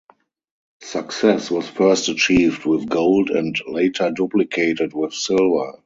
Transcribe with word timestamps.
Success 0.81 1.51
was 1.51 1.69
first 1.69 2.09
achieved 2.09 2.65
with 2.65 2.89
gold 2.89 3.29
and 3.29 3.55
later 3.67 4.09
duplicated 4.09 4.93
with 4.95 5.13
silver. 5.13 5.73